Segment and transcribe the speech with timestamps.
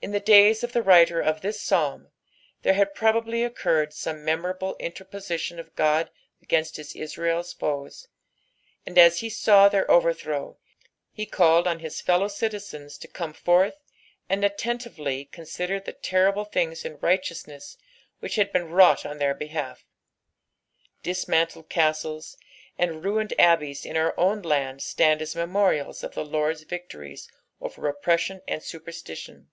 [0.00, 2.12] In the da^s of the writer of this Psalm,
[2.62, 6.08] there had probably occurred some memnrabla interposition of God
[6.40, 8.06] against his Israel's foes
[8.46, 10.56] \ and as he saw thdr overthrow,
[11.10, 13.74] he called on his fellow citizens to come forth
[14.28, 17.76] and attentively consider the terrible things in righteousness
[18.20, 19.84] which had been wrought on their behalf.
[21.02, 22.36] Dismantled castles
[22.78, 27.28] and ruined abbeys in our own land stand as memorials of the Lord's victories
[27.60, 29.50] over oppression and superstition.